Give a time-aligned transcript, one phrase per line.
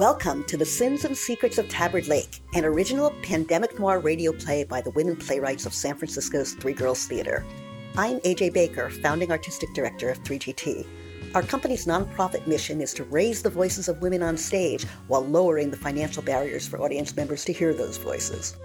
[0.00, 4.64] Welcome to The Sins and Secrets of Tabard Lake, an original pandemic noir radio play
[4.64, 7.44] by the women playwrights of San Francisco's Three Girls Theater.
[7.98, 10.86] I'm AJ Baker, founding artistic director of 3GT.
[11.34, 15.70] Our company's nonprofit mission is to raise the voices of women on stage while lowering
[15.70, 18.56] the financial barriers for audience members to hear those voices.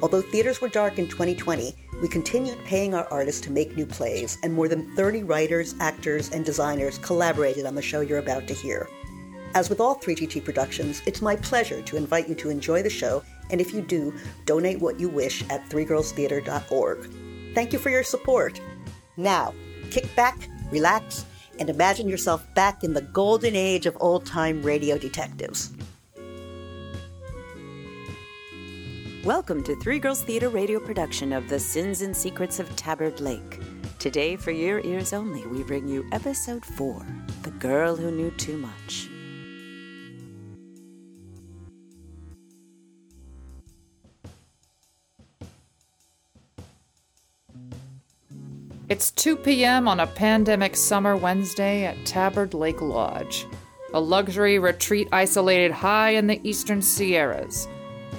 [0.00, 4.38] Although theaters were dark in 2020, we continued paying our artists to make new plays,
[4.44, 8.54] and more than 30 writers, actors, and designers collaborated on the show you're about to
[8.54, 8.88] hear.
[9.54, 13.22] As with all 3GT productions, it's my pleasure to invite you to enjoy the show,
[13.50, 14.12] and if you do,
[14.46, 17.08] donate what you wish at threegirlstheater.org.
[17.54, 18.60] Thank you for your support.
[19.16, 19.54] Now,
[19.92, 21.24] kick back, relax,
[21.60, 25.72] and imagine yourself back in the golden age of old time radio detectives.
[29.24, 33.60] Welcome to Three Girls Theater radio production of The Sins and Secrets of Tabard Lake.
[34.00, 37.06] Today, for your ears only, we bring you episode 4
[37.44, 39.10] The Girl Who Knew Too Much.
[48.86, 49.88] It's 2 p.m.
[49.88, 53.46] on a pandemic summer Wednesday at Tabard Lake Lodge,
[53.94, 57.66] a luxury retreat isolated high in the eastern Sierras.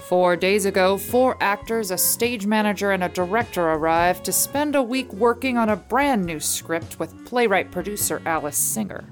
[0.07, 4.81] Four days ago, four actors, a stage manager, and a director arrived to spend a
[4.81, 9.03] week working on a brand new script with playwright producer Alice Singer.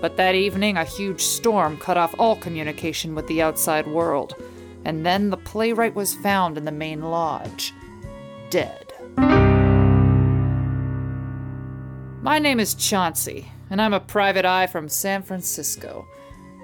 [0.00, 4.36] But that evening, a huge storm cut off all communication with the outside world,
[4.84, 7.74] and then the playwright was found in the main lodge,
[8.50, 8.85] dead.
[12.22, 16.08] My name is Chauncey, and I'm a private eye from San Francisco.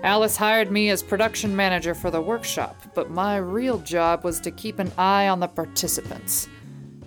[0.02, 4.50] Alice hired me as production manager for the workshop, but my real job was to
[4.50, 6.48] keep an eye on the participants.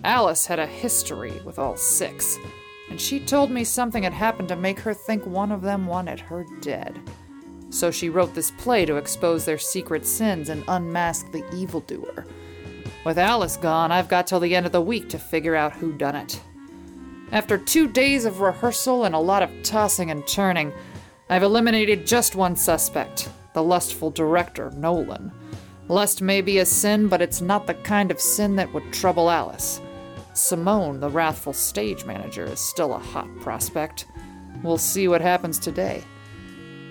[0.04, 2.38] Alice had a history with all six,
[2.88, 6.20] and she told me something had happened to make her think one of them wanted
[6.20, 6.98] her dead.
[7.70, 12.24] So she wrote this play to expose their secret sins and unmask the evildoer.
[13.04, 15.92] With Alice gone, I've got till the end of the week to figure out who
[15.92, 16.40] done it.
[17.32, 20.72] After two days of rehearsal and a lot of tossing and turning,
[21.28, 25.32] I've eliminated just one suspect the lustful director, Nolan.
[25.88, 29.30] Lust may be a sin, but it's not the kind of sin that would trouble
[29.30, 29.80] Alice.
[30.34, 34.06] Simone, the wrathful stage manager, is still a hot prospect.
[34.62, 36.04] We'll see what happens today.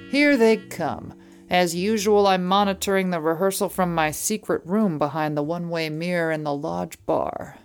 [0.09, 1.13] Here they come.
[1.49, 6.31] As usual, I'm monitoring the rehearsal from my secret room behind the one way mirror
[6.31, 7.59] in the lodge bar.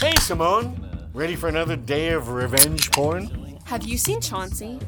[0.00, 0.80] Hey, Simone.
[1.12, 3.58] Ready for another day of revenge porn?
[3.64, 4.78] Have you seen Chauncey?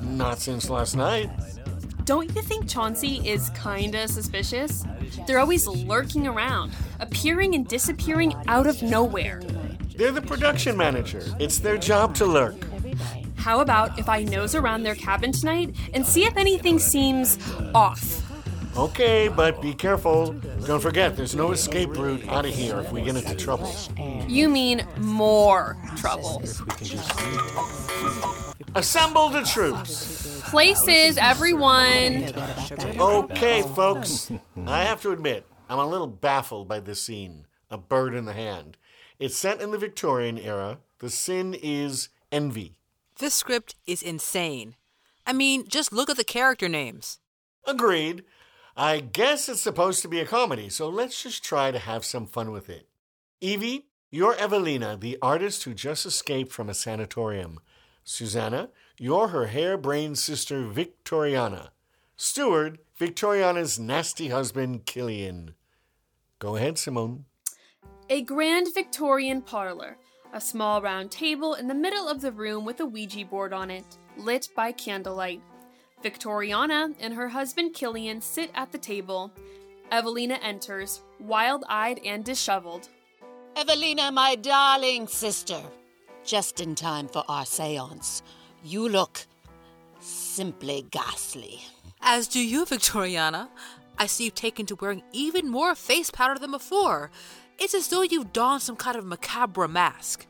[0.00, 1.28] Not since last night.
[2.06, 4.86] Don't you think Chauncey is kinda suspicious?
[5.26, 9.42] They're always lurking around, appearing and disappearing out of nowhere.
[9.94, 11.22] They're the production manager.
[11.38, 12.56] It's their job to lurk.
[13.36, 17.36] How about if I nose around their cabin tonight and see if anything seems
[17.74, 18.27] off?
[18.78, 20.32] Okay, but be careful.
[20.64, 23.74] Don't forget, there's no escape route out of here if we get into trouble.
[24.28, 26.40] You mean more trouble.
[28.76, 30.42] Assemble the troops.
[30.48, 32.32] Places, everyone.
[33.00, 34.30] Okay, folks.
[34.64, 37.46] I have to admit, I'm a little baffled by this scene.
[37.70, 38.76] A bird in the hand.
[39.18, 40.78] It's set in the Victorian era.
[41.00, 42.76] The sin is envy.
[43.18, 44.76] This script is insane.
[45.26, 47.18] I mean, just look at the character names.
[47.66, 48.22] Agreed.
[48.80, 52.26] I guess it's supposed to be a comedy, so let's just try to have some
[52.28, 52.86] fun with it.
[53.40, 57.58] Evie, you're Evelina, the artist who just escaped from a sanatorium.
[58.04, 61.70] Susanna, you're her harebrained sister Victoriana.
[62.16, 65.54] Stewart, Victoriana's nasty husband Killian.
[66.38, 67.24] Go ahead, Simone.
[68.08, 69.98] A grand Victorian parlor.
[70.32, 73.72] A small round table in the middle of the room with a Ouija board on
[73.72, 75.42] it, lit by candlelight.
[76.02, 79.32] Victoriana and her husband Killian sit at the table.
[79.90, 82.88] Evelina enters, wild eyed and disheveled.
[83.56, 85.60] Evelina, my darling sister,
[86.24, 88.22] just in time for our seance.
[88.62, 89.26] You look
[89.98, 91.62] simply ghastly.
[92.00, 93.48] As do you, Victoriana.
[93.98, 97.10] I see you've taken to wearing even more face powder than before.
[97.58, 100.27] It's as though you've donned some kind of macabre mask.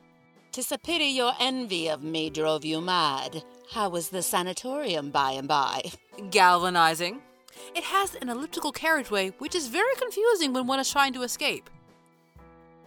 [0.58, 3.44] Tis a pity your envy of me drove you mad.
[3.70, 5.82] How was the sanatorium by and by?
[6.32, 7.20] Galvanizing.
[7.76, 11.70] It has an elliptical carriageway, which is very confusing when one is trying to escape.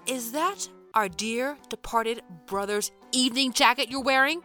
[0.06, 4.42] Is that our dear departed brother's evening jacket you're wearing?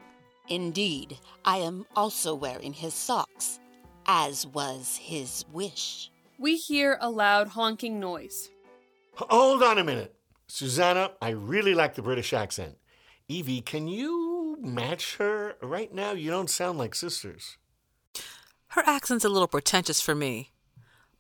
[0.49, 3.59] Indeed, I am also wearing his socks,
[4.07, 6.13] as was his wish.
[6.39, 8.51] We hear a loud honking noise.
[9.17, 10.15] Hold on a minute.
[10.47, 12.77] Susanna, I really like the British accent.
[13.29, 15.57] Evie, can you match her?
[15.61, 17.57] Right now, you don't sound like sisters.
[18.69, 20.53] Her accent's a little pretentious for me.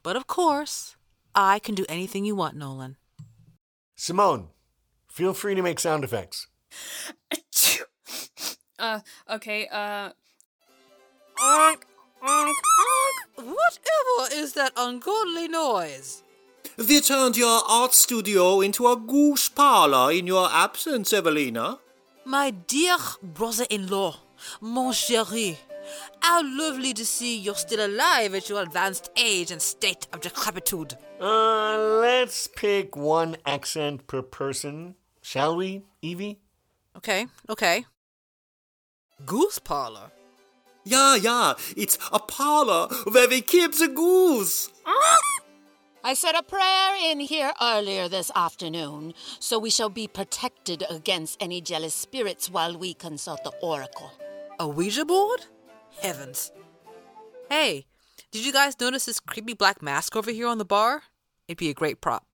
[0.05, 0.95] But of course,
[1.35, 2.97] I can do anything you want, Nolan.
[3.97, 4.49] Simone,
[5.09, 6.47] feel free to make sound effects.
[8.79, 9.01] Uh,
[9.31, 10.11] okay, uh.
[13.37, 16.23] Whatever is that ungodly noise?
[16.77, 21.79] We turned your art studio into a goose parlor in your absence, Evelina.
[22.27, 24.17] My dear brother in law,
[24.61, 25.57] mon chéri,
[26.19, 30.99] how lovely to see you're still alive at your advanced age and state of decrepitude.
[31.21, 36.41] Uh, let's pick one accent per person, shall we, Evie?
[36.97, 37.87] Okay, okay.
[39.25, 40.11] Goose parlor.
[40.83, 44.69] Yeah, yeah, it's a parlor where we keep the goose.
[46.07, 51.37] I said a prayer in here earlier this afternoon, so we shall be protected against
[51.43, 54.13] any jealous spirits while we consult the oracle.
[54.61, 55.47] A Ouija board?
[56.01, 56.53] Heavens.
[57.51, 57.87] Hey,
[58.31, 61.03] did you guys notice this creepy black mask over here on the bar?
[61.49, 62.25] It'd be a great prop.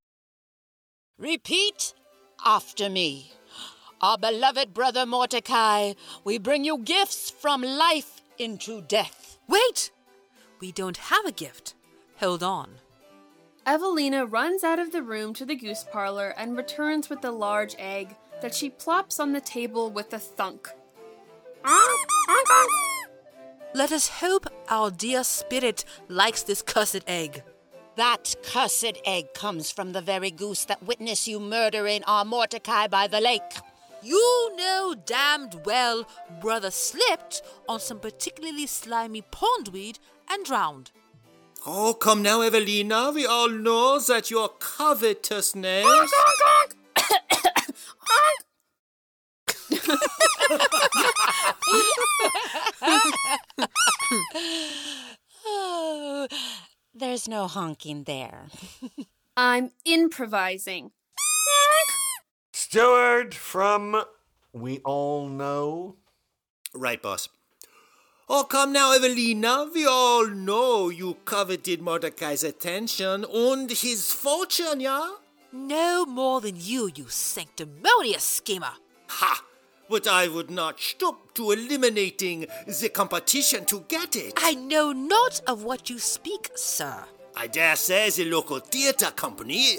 [1.16, 1.94] Repeat
[2.44, 3.32] after me.
[4.02, 9.38] Our beloved brother Mordecai, we bring you gifts from life into death.
[9.48, 9.90] Wait!
[10.60, 11.74] We don't have a gift.
[12.18, 12.68] Hold on.
[13.64, 17.76] Evelina runs out of the room to the goose parlor and returns with a large
[17.78, 20.68] egg that she plops on the table with a thunk.
[23.72, 27.44] Let us hope our dear spirit likes this cursed egg.
[27.94, 33.06] That cursed egg comes from the very goose that witnessed you murdering our Mordecai by
[33.06, 33.42] the lake.
[34.02, 36.04] You know damned well
[36.40, 40.90] brother slipped on some particularly slimy pondweed and drowned.
[41.64, 43.12] Oh, come now, Evelina.
[43.14, 45.84] We all know that your covetousness.
[55.44, 56.26] Oh,
[56.94, 58.48] there's no honking there.
[59.36, 60.90] I'm improvising.
[62.52, 64.02] Stewart from
[64.52, 65.96] We All Know.
[66.74, 67.28] Right, boss.
[68.34, 69.66] Oh, come now, Evelina.
[69.74, 75.16] We all know you coveted Mordecai's attention and his fortune, yeah?
[75.52, 78.72] No more than you, you sanctimonious schemer.
[79.08, 79.44] Ha!
[79.90, 84.32] But I would not stoop to eliminating the competition to get it.
[84.38, 87.04] I know not of what you speak, sir.
[87.36, 89.76] I dare say the local theatre company,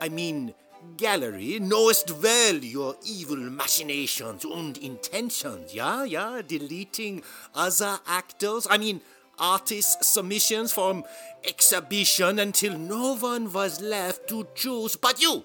[0.00, 0.54] I mean
[0.96, 7.22] gallery, knowest well your evil machinations and intentions, yeah, yeah, deleting
[7.54, 9.00] other actors, I mean
[9.38, 11.04] artists' submissions from
[11.44, 15.44] exhibition until no one was left to choose but you.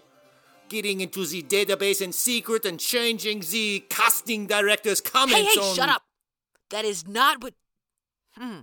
[0.70, 5.76] Getting into the database in secret and changing the casting director's Hey, comments hey, on.
[5.76, 6.04] shut up!
[6.70, 7.54] That is not what.
[8.36, 8.60] Hmm.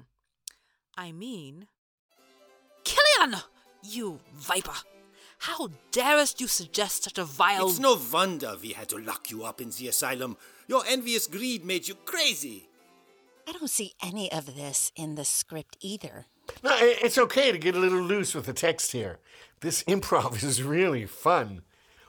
[0.97, 1.67] I mean.
[2.85, 3.41] Killian!
[3.82, 4.75] You viper!
[5.39, 7.69] How darest you suggest such a vile.
[7.69, 10.37] It's no wonder we had to lock you up in the asylum.
[10.69, 12.69] Your envious greed made you crazy.
[13.47, 16.26] I don't see any of this in the script either.
[16.62, 19.19] No, it's okay to get a little loose with the text here.
[19.61, 21.62] This improv is really fun.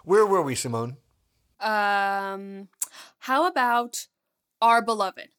[0.04, 0.98] Where were we, Simone?
[1.60, 2.70] Um,
[3.20, 4.08] how about
[4.62, 5.30] our beloved?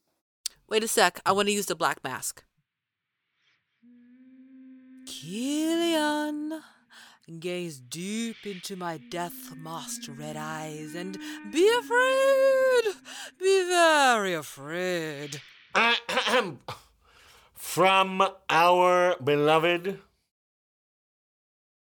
[0.68, 2.42] Wait a sec, I want to use the black mask.
[5.06, 6.60] Killian,
[7.40, 11.18] gaze deep into my death masked red eyes and
[11.50, 12.94] be afraid.
[13.40, 15.40] Be very afraid.
[17.54, 19.98] From our beloved.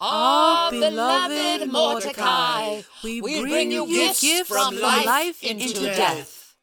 [0.02, 6.54] Our beloved Mordecai, we, we bring, you gifts, from life, into, death.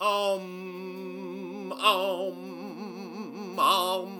[0.00, 4.17] Um, um, um.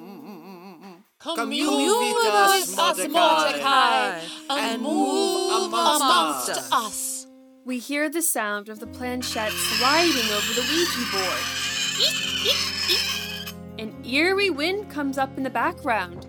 [1.21, 7.27] Commune, with us, Mordecai, and move amongst us.
[7.65, 11.43] We hear the sound of the planchette sliding over the Ouija board.
[13.81, 16.25] An eerie wind comes up in the background.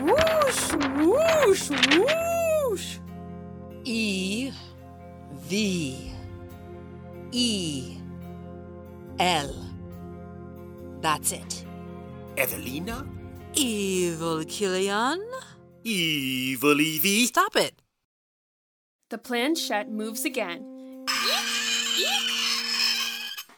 [0.00, 2.98] Whoosh, whoosh, whoosh.
[3.84, 4.50] E
[5.34, 6.12] V
[7.30, 7.98] E
[9.20, 9.54] L.
[11.00, 11.64] That's it.
[12.36, 13.06] Evelina?
[13.56, 15.22] Evil Killian?
[15.84, 17.26] Evil Evie?
[17.26, 17.80] Stop it.
[19.10, 21.06] The planchette moves again.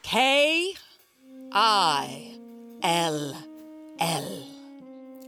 [0.03, 0.75] K
[1.53, 2.39] I
[2.83, 3.37] L
[3.99, 4.43] L.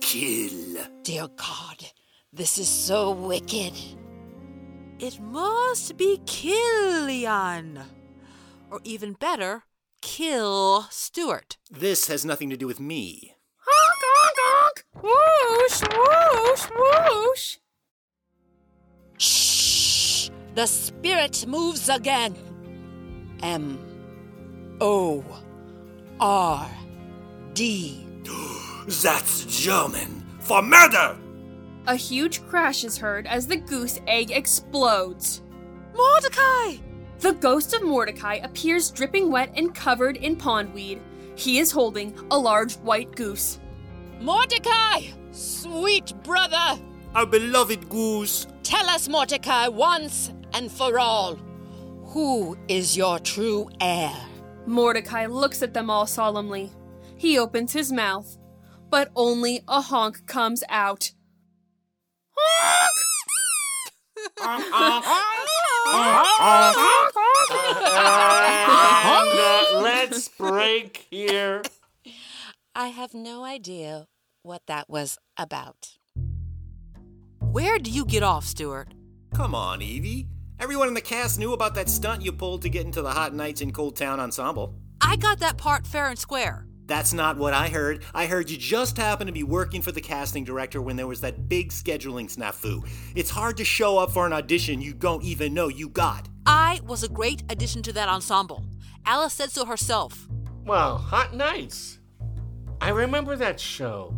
[0.01, 0.85] Kill.
[1.03, 1.85] Dear God,
[2.33, 3.73] this is so wicked.
[4.99, 7.81] It must be Killian.
[8.71, 9.63] Or even better,
[10.03, 11.57] Kill Stewart.
[11.71, 13.35] This has nothing to do with me.
[15.03, 17.57] Whoosh, whoosh, whoosh!
[19.19, 20.31] Shh!
[20.55, 22.37] The spirit moves again.
[23.43, 23.79] M
[24.81, 25.25] O
[26.19, 26.69] R
[27.55, 28.07] D.
[29.03, 31.17] That's German for murder!
[31.87, 35.43] A huge crash is heard as the goose egg explodes.
[35.95, 36.77] Mordecai!
[37.21, 41.01] The ghost of Mordecai appears dripping wet and covered in pondweed.
[41.37, 43.59] He is holding a large white goose.
[44.21, 45.03] Mordecai!
[45.31, 46.81] Sweet brother!
[47.15, 48.47] Our beloved goose.
[48.63, 51.37] Tell us, Mordecai, once and for all,
[52.05, 54.15] who is your true heir?
[54.67, 56.71] Mordecai looks at them all solemnly.
[57.17, 58.39] He opens his mouth,
[58.91, 61.13] but only a honk comes out.
[64.41, 65.03] Uh,
[69.83, 71.63] let's break here.
[72.79, 74.07] I have no idea
[74.45, 75.99] what that was about.
[77.41, 78.95] Where do you get off, Stuart?
[79.35, 80.29] Come on, Evie.
[80.61, 83.35] Everyone in the cast knew about that stunt you pulled to get into the Hot
[83.35, 84.77] Nights in Cold Town ensemble.
[85.01, 86.69] I got that part fair and square.
[86.87, 88.05] That's not what I heard.
[88.15, 91.21] I heard you just happened to be working for the casting director when there was
[91.23, 92.89] that big scheduling snafu.
[93.17, 96.29] It's hard to show up for an audition you don't even know you got.
[96.47, 98.65] I was a great addition to that ensemble.
[99.05, 100.29] Alice said so herself.
[100.65, 101.98] Well, Hot Nights.
[102.81, 104.15] I remember that show.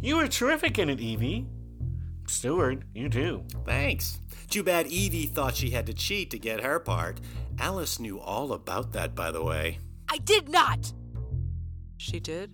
[0.00, 1.46] You were terrific in it, Evie.
[2.26, 3.44] Stewart, you too.
[3.64, 4.20] Thanks.
[4.50, 7.20] Too bad Evie thought she had to cheat to get her part.
[7.58, 9.78] Alice knew all about that, by the way.
[10.08, 10.92] I did not!
[11.96, 12.50] She did?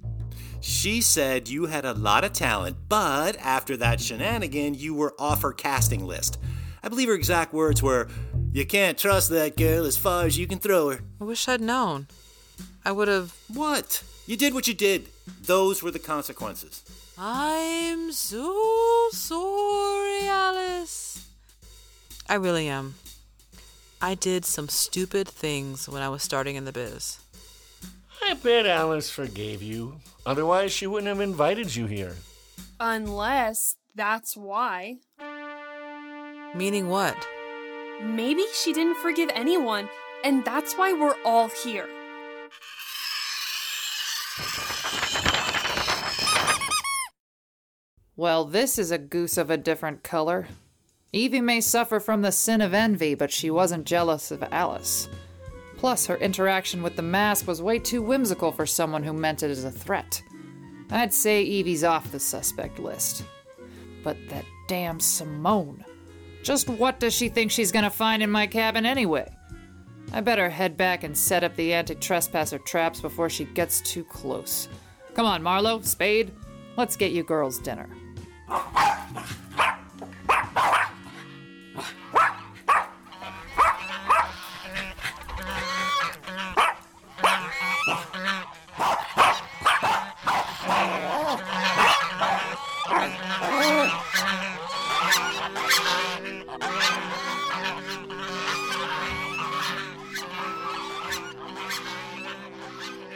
[0.61, 5.43] She said you had a lot of talent, but after that shenanigan, you were off
[5.43, 6.39] her casting list.
[6.83, 8.09] I believe her exact words were,
[8.53, 11.01] You can't trust that girl as far as you can throw her.
[11.21, 12.09] I wish I'd known.
[12.85, 13.35] I would have.
[13.49, 14.03] What?
[14.27, 15.09] You did what you did.
[15.43, 16.83] Those were the consequences.
[17.19, 21.29] I'm so sorry, Alice.
[22.29, 22.95] I really am.
[24.01, 27.19] I did some stupid things when I was starting in the biz.
[28.23, 29.97] I bet Alice forgave you.
[30.25, 32.17] Otherwise, she wouldn't have invited you here.
[32.79, 34.97] Unless that's why.
[36.55, 37.17] Meaning what?
[38.03, 39.89] Maybe she didn't forgive anyone,
[40.25, 41.89] and that's why we're all here.
[48.21, 50.47] Well, this is a goose of a different color.
[51.11, 55.09] Evie may suffer from the sin of envy, but she wasn't jealous of Alice.
[55.79, 59.51] Plus, her interaction with the mask was way too whimsical for someone who meant it
[59.51, 60.23] as a threat.
[60.91, 63.25] I'd say Evie's off the suspect list.
[64.05, 65.83] But that damn Simone.
[66.43, 69.35] Just what does she think she's gonna find in my cabin anyway?
[70.13, 74.05] I better head back and set up the anti trespasser traps before she gets too
[74.05, 74.69] close.
[75.15, 76.33] Come on, Marlowe, Spade,
[76.77, 77.89] let's get you girls dinner.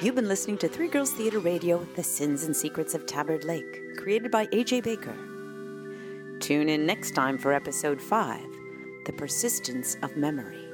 [0.04, 3.83] You've been listening to Three Girls Theater Radio, The Sins and Secrets of Tabard Lake,
[4.04, 4.82] created by A.J.
[4.82, 5.16] Baker.
[6.38, 8.38] Tune in next time for episode 5
[9.06, 10.68] The Persistence of Memory.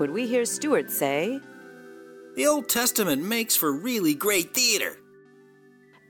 [0.00, 1.38] Would we hear Stewart say,
[2.34, 4.98] The Old Testament makes for really great theater.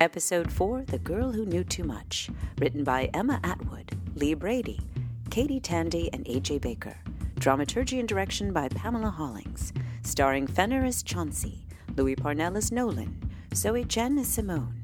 [0.00, 4.80] Episode 4 The Girl Who Knew Too Much, written by Emma Atwood, Lee Brady,
[5.28, 6.60] Katie Tandy, and A.J.
[6.60, 6.96] Baker.
[7.38, 13.84] Dramaturgy and direction by Pamela Hollings, starring Fenner as Chauncey, Louis Parnell as Nolan, Zoe
[13.84, 14.75] Chen as Simone,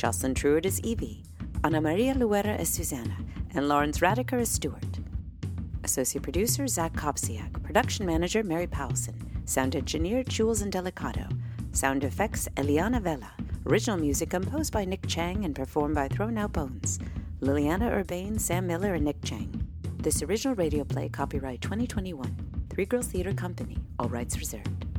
[0.00, 1.22] Jocelyn Truitt as Evie,
[1.62, 3.18] Ana Maria Luera as Susanna,
[3.54, 4.98] and Lawrence Radecker as Stuart.
[5.84, 9.14] Associate producer Zach Kopsiak, production manager Mary Powelson,
[9.44, 11.30] sound engineer Jules and Delicato,
[11.72, 13.30] sound effects Eliana Vela,
[13.66, 16.98] original music composed by Nick Chang and performed by Thrown Out Bones,
[17.42, 19.68] Liliana Urbane, Sam Miller, and Nick Chang.
[19.98, 24.89] This original radio play copyright 2021, Three Girls Theater Company, all rights reserved.